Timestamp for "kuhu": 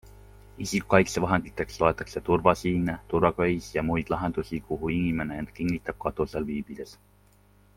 4.71-4.91